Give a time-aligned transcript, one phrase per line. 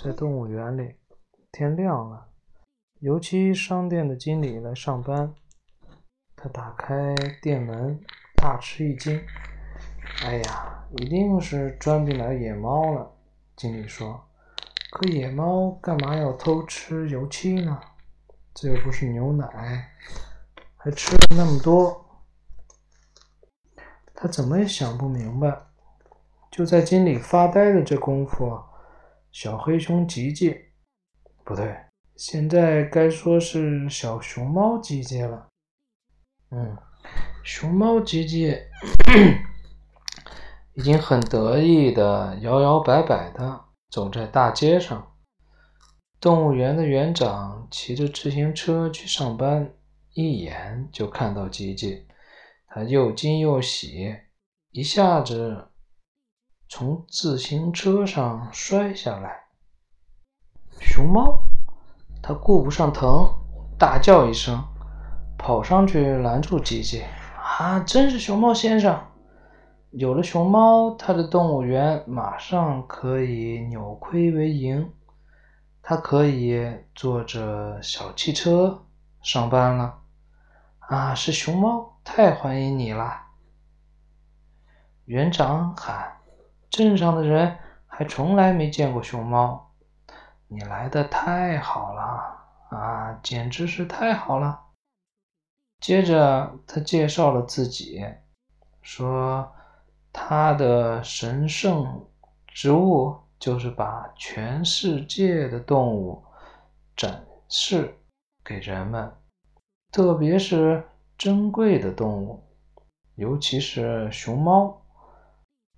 [0.00, 0.94] 在动物园里，
[1.50, 2.28] 天亮了，
[3.00, 5.34] 油漆商店的经理来上班。
[6.36, 7.98] 他打开店门，
[8.36, 9.20] 大吃一惊
[10.22, 13.10] ：“哎呀，一定是钻进来野猫了。”
[13.56, 14.24] 经理说
[14.92, 17.80] ：“可野猫干嘛要偷吃油漆呢？
[18.54, 19.90] 这又不是牛奶，
[20.76, 22.22] 还吃了那么多。”
[24.14, 25.60] 他怎么也想不明白。
[26.52, 28.60] 就在经理发呆的这功夫，
[29.30, 30.56] 小黑熊吉吉，
[31.44, 31.76] 不对，
[32.16, 35.48] 现在该说是小熊猫吉吉了。
[36.50, 36.76] 嗯，
[37.44, 38.56] 熊猫吉吉
[40.74, 45.14] 已经很得意的摇摇摆摆的走在大街上。
[46.20, 49.72] 动物园的园长骑着自行车去上班，
[50.14, 52.08] 一眼就看到吉吉，
[52.66, 54.16] 他又惊又喜，
[54.72, 55.67] 一下子。
[56.70, 59.44] 从自行车上摔下来，
[60.78, 61.42] 熊猫，
[62.22, 63.26] 它顾不上疼，
[63.78, 64.62] 大叫一声，
[65.38, 67.02] 跑上去拦住吉吉。
[67.58, 69.02] 啊，真是熊猫先生！
[69.92, 74.92] 有了熊猫，它的动物园马上可以扭亏为盈，
[75.80, 78.84] 它可以坐着小汽车
[79.22, 80.00] 上班了。
[80.80, 83.22] 啊，是熊猫，太欢迎你了！
[85.06, 86.17] 园长喊。
[86.70, 89.72] 镇上的人还从来没见过熊猫，
[90.46, 92.02] 你来的太好了
[92.70, 94.66] 啊，简直是太好了！
[95.80, 98.04] 接着他介绍了自己，
[98.82, 99.50] 说
[100.12, 102.06] 他的神圣
[102.46, 106.24] 职务就是把全世界的动物
[106.96, 107.96] 展示
[108.44, 109.12] 给人们，
[109.90, 112.44] 特别是珍贵的动物，
[113.14, 114.84] 尤其是熊猫。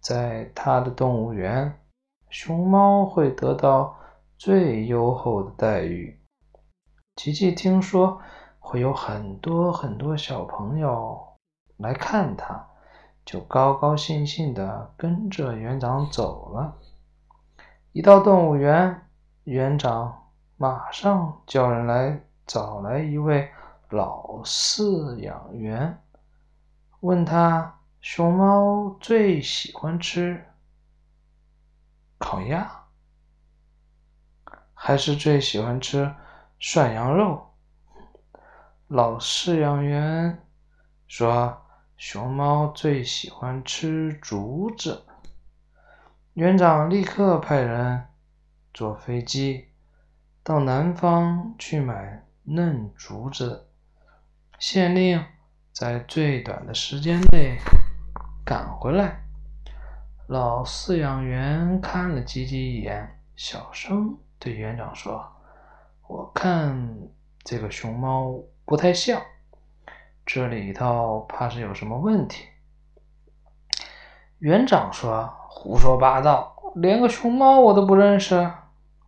[0.00, 1.78] 在他的动物园，
[2.30, 3.94] 熊猫会得到
[4.38, 6.18] 最优厚的待遇。
[7.16, 8.18] 琪琪听说
[8.58, 11.20] 会有很多很多小朋友
[11.76, 12.66] 来看他，
[13.26, 16.78] 就高高兴兴地跟着园长走了。
[17.92, 19.02] 一到动物园，
[19.44, 23.50] 园长马上叫人来找来一位
[23.90, 26.02] 老饲养员，
[27.00, 27.79] 问他。
[28.00, 30.46] 熊猫最喜欢吃
[32.16, 32.86] 烤鸭，
[34.72, 36.14] 还是最喜欢吃
[36.58, 37.54] 涮羊肉？
[38.88, 40.42] 老饲养员
[41.06, 41.60] 说，
[41.98, 45.04] 熊猫最喜欢吃竹子。
[46.32, 48.08] 园长立刻派人
[48.72, 49.68] 坐飞机
[50.42, 53.68] 到南方去买嫩竹子，
[54.58, 55.22] 县令
[55.70, 57.58] 在最短的时间内。
[58.44, 59.22] 赶回来，
[60.26, 65.24] 老饲养员看了吉吉一眼，小声对园长说
[66.08, 66.96] ：“我看
[67.44, 68.34] 这个熊猫
[68.64, 69.22] 不太像，
[70.26, 72.46] 这里头怕是有什么问题。”
[74.40, 78.50] 园长说：“胡说八道，连个熊猫我都不认识，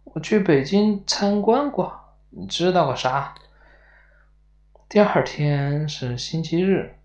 [0.05, 1.99] 我去北京参观过，
[2.31, 3.35] 你知道个啥？”
[4.89, 6.99] 第二天是星期日。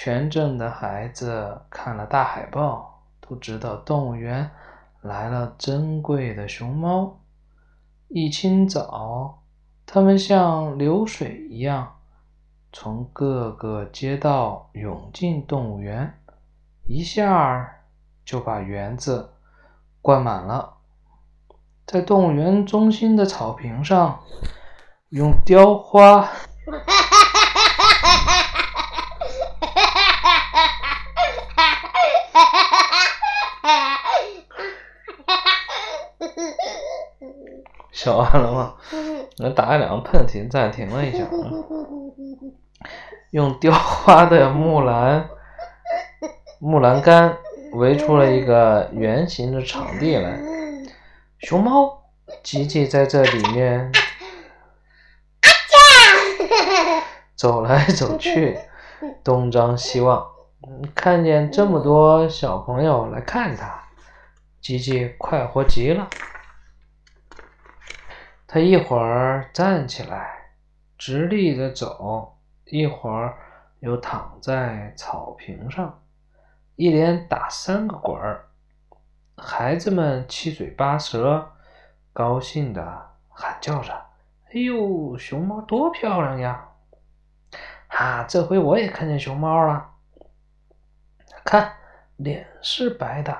[0.00, 4.48] 全镇的孩子看了大海报，都知道动物园
[5.00, 7.18] 来了珍贵的熊猫。
[8.06, 9.42] 一清早，
[9.84, 11.96] 他们像流水一样
[12.72, 16.14] 从各个街道涌进动物园，
[16.86, 17.68] 一下
[18.24, 19.32] 就把园子
[20.00, 20.74] 灌满了。
[21.84, 24.20] 在动物园中心的草坪上，
[25.08, 26.28] 用雕花。
[37.98, 38.74] 笑完了吗？
[39.42, 41.26] 我打了两个喷嚏，暂停了一下。
[43.32, 45.28] 用雕花的木栏、
[46.62, 47.36] 木栏杆
[47.72, 50.38] 围出了一个圆形的场地来。
[51.40, 52.04] 熊猫
[52.44, 53.90] 吉吉在这里面
[57.34, 58.56] 走来走去，
[59.24, 60.24] 东张西望。
[60.94, 63.82] 看见这么多小朋友来看他，
[64.60, 66.08] 吉吉快活极了。
[68.50, 70.54] 他一会儿站起来，
[70.96, 73.36] 直立着走；一会儿
[73.80, 76.02] 又躺在草坪上，
[76.74, 78.46] 一连打三个滚儿。
[79.36, 81.52] 孩子们七嘴八舌，
[82.14, 83.92] 高兴的喊叫着
[84.48, 86.68] ：“哎呦，熊猫多漂亮呀！
[87.88, 89.90] 啊，这回我也看见熊猫了。
[91.44, 91.74] 看，
[92.16, 93.38] 脸是白的，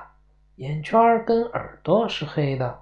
[0.57, 2.81] 眼圈跟耳朵是黑的。”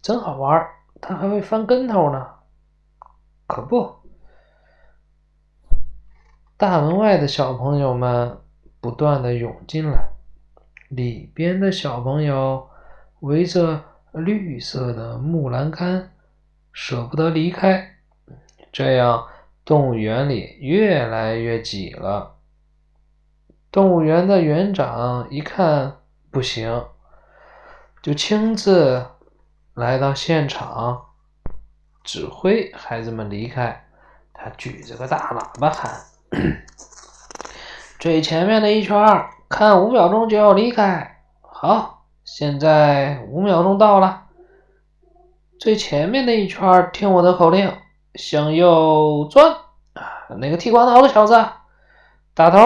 [0.00, 0.66] 真好玩，
[1.00, 2.26] 他还会翻跟头呢。
[3.46, 3.96] 可不，
[6.56, 8.38] 大门外的小朋友们
[8.80, 10.08] 不断的涌进来，
[10.88, 12.68] 里边的小朋友
[13.20, 13.82] 围着
[14.12, 16.12] 绿色的木栏杆，
[16.72, 17.96] 舍不得离开，
[18.72, 19.26] 这样
[19.64, 22.36] 动物园里越来越挤了。
[23.70, 25.98] 动物园的园长一看
[26.30, 26.86] 不行，
[28.02, 29.06] 就亲自
[29.74, 31.06] 来到现场。
[32.04, 33.84] 指挥孩子们离开，
[34.34, 36.00] 他举着个大喇叭喊
[38.00, 41.22] ：“最前面的一圈，看五秒钟就要离开。
[41.40, 44.24] 好，现在五秒钟到了。
[45.60, 47.72] 最前面的一圈，听我的口令，
[48.16, 49.52] 向右转。
[49.92, 51.40] 啊，哪个剃光头的小子，
[52.34, 52.58] 打头，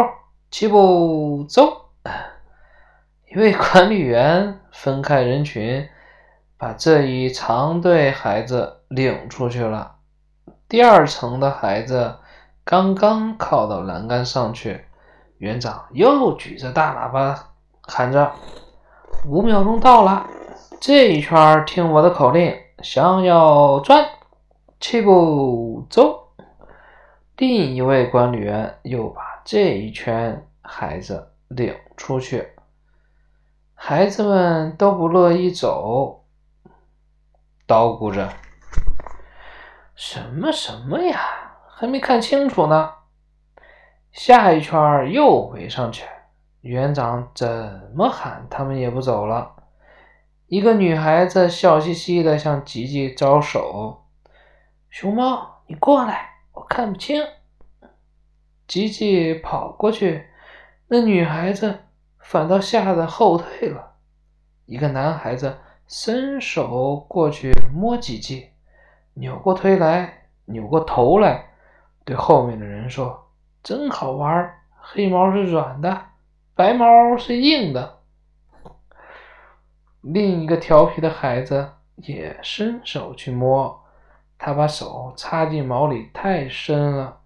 [0.50, 1.90] 齐步走。
[3.30, 5.86] ”一位管理员分开人群。
[6.58, 9.96] 把这一长队孩子领出去了。
[10.68, 12.16] 第二层的孩子
[12.64, 14.84] 刚刚靠到栏杆上去，
[15.38, 17.50] 园长又举着大喇叭
[17.82, 18.32] 喊着
[19.28, 20.26] ：“五秒钟到了，
[20.80, 24.04] 这一圈听我的口令，向右转，
[24.80, 26.32] 齐步走。”
[27.36, 32.48] 另一位管理员又把这一圈孩子领出去，
[33.74, 36.24] 孩子们都不乐意走。
[37.66, 38.32] 捣鼓着，
[39.96, 41.18] 什么什么呀？
[41.68, 42.92] 还没看清楚呢。
[44.12, 46.06] 下一圈又围上去，
[46.60, 49.56] 园长怎么喊，他们也不走了。
[50.46, 54.06] 一个女孩子笑嘻嘻的向吉吉招手
[54.88, 57.20] ：“熊猫，你过来，我看不清。”
[58.68, 60.28] 吉吉跑过去，
[60.86, 61.80] 那女孩子
[62.20, 63.96] 反倒吓得后退了。
[64.66, 65.58] 一个男孩子。
[65.88, 68.50] 伸手过去摸几记，
[69.14, 71.50] 扭过腿来，扭过头来，
[72.04, 73.30] 对后面的人说
[73.62, 76.06] ：“真好玩，黑毛是软的，
[76.54, 78.00] 白毛是硬的。
[80.02, 83.84] ”另一个调皮的孩子也伸手去摸，
[84.38, 87.20] 他把手插进毛里太深了，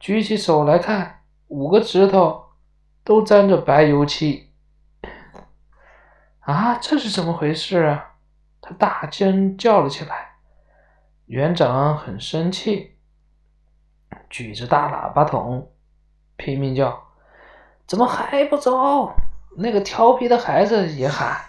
[0.00, 2.46] 举起手来看，五个指头
[3.04, 4.50] 都沾着白油漆。
[6.46, 8.12] 啊，这是怎么回事啊？
[8.60, 10.36] 他大尖叫了起来。
[11.26, 12.96] 园长很生气，
[14.30, 15.72] 举着大喇叭筒
[16.36, 17.08] 拼命叫
[17.88, 19.12] ：“怎么还不走？”
[19.58, 21.40] 那个调皮的孩子也喊：“，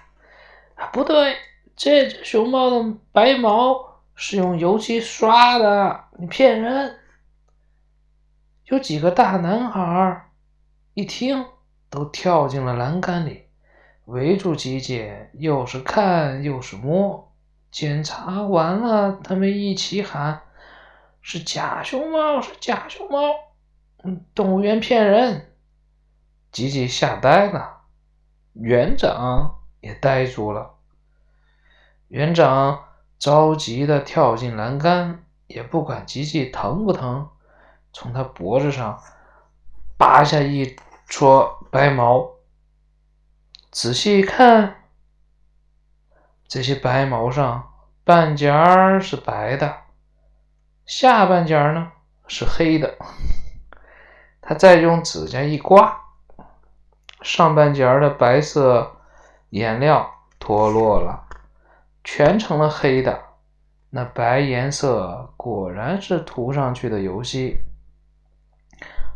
[0.92, 1.36] 不对，
[1.76, 6.98] 这只熊猫的白毛是用油漆刷的，你骗人！”
[8.66, 10.32] 有几个大男孩
[10.96, 11.46] 一听，
[11.92, 13.47] 都跳进了栏杆里。
[14.08, 17.34] 围住吉吉，又是看又是摸，
[17.70, 20.44] 检查完了，他们一起喊
[21.22, 23.34] ：“是假熊猫，是假熊猫！”，
[24.34, 25.54] 动物园骗人。
[26.54, 27.82] 吉吉吓呆了，
[28.54, 30.76] 园长也呆住了。
[32.08, 32.86] 园长
[33.20, 37.28] 着急的跳进栏杆，也不管吉吉疼不疼，
[37.92, 39.04] 从他脖子上
[39.98, 40.78] 拔下一
[41.10, 42.37] 撮白毛。
[43.80, 44.78] 仔细一看，
[46.48, 47.72] 这些白毛上
[48.04, 49.82] 半截儿是白的，
[50.88, 51.92] 下半截儿呢
[52.26, 52.98] 是黑的。
[54.42, 55.96] 他再用指甲一刮，
[57.22, 58.98] 上半截儿的白色
[59.52, 61.28] 颜料脱落了，
[62.04, 63.26] 全成了黑的。
[63.92, 67.60] 那白颜色果然是涂上去的油漆。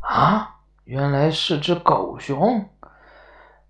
[0.01, 2.70] 啊，原来是只狗熊！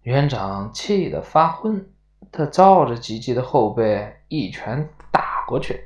[0.04, 1.88] 园长气得发昏，
[2.32, 5.86] 他照着吉吉的后背一拳打过去。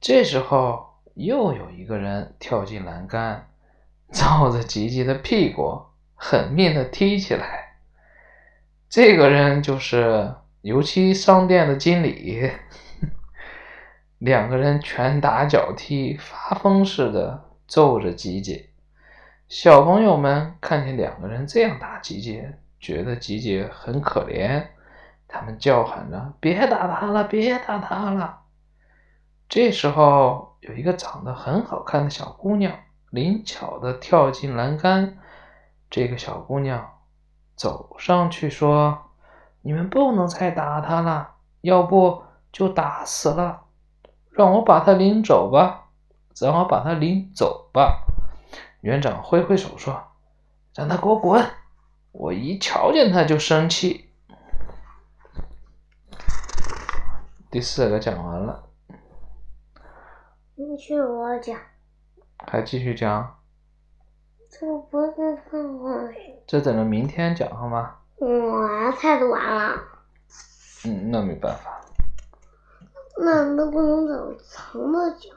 [0.00, 3.48] 这时候，又有一个人跳进栏杆，
[4.10, 5.80] 照着吉吉的屁股
[6.16, 7.76] 狠命的踢起来。
[8.88, 12.50] 这个人就是油漆商店的经理。
[14.18, 18.70] 两个人拳打脚踢，发疯似的揍着吉吉。
[19.48, 22.44] 小朋友们看见两个人这样打吉吉。
[22.82, 24.66] 觉得吉吉很可怜，
[25.28, 28.40] 他们叫喊着：“别打他了，别打他了！”
[29.48, 32.76] 这时候，有一个长得很好看的小姑娘
[33.10, 35.18] 灵巧的跳进栏杆。
[35.88, 36.90] 这个小姑娘
[37.54, 39.12] 走上去说
[39.62, 43.62] ：“你们不能再打他了，要不就打死了。
[44.30, 45.90] 让我把他领走吧，
[46.40, 48.06] 让我把他领走吧。”
[48.82, 50.02] 园长挥挥手说
[50.74, 51.46] ：“让他给我滚！”
[52.12, 54.10] 我一瞧见他就生气。
[57.50, 58.68] 第四个讲完了。
[60.54, 61.58] 你去我讲。
[62.38, 63.38] 还继续讲？
[64.50, 66.14] 这不是太晚。
[66.46, 67.96] 这等着明天讲好吗？
[68.18, 69.74] 哇，太短了。
[70.84, 71.80] 嗯，那没办法。
[73.18, 75.34] 那能不能找长的讲？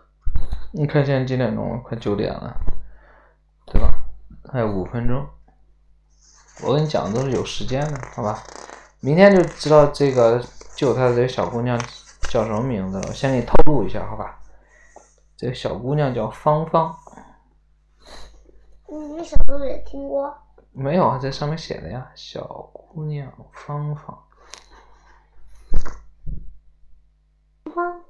[0.72, 1.78] 你看现在几点钟了？
[1.80, 2.56] 快九点了，
[3.66, 4.06] 对吧？
[4.52, 5.26] 还有五分钟。
[6.64, 8.42] 我跟你讲的都是有时间的，好吧？
[9.02, 10.44] 明天就知道这个
[10.76, 11.80] 救他的这个小姑娘
[12.30, 13.06] 叫什么名字了。
[13.08, 14.40] 我先给你透露一下，好吧？
[15.38, 16.98] 这个小姑娘叫芳芳。
[18.88, 20.36] 你小时候也听过？
[20.72, 24.24] 没有啊，在上面写的呀，小姑娘芳芳。
[27.74, 28.05] 芳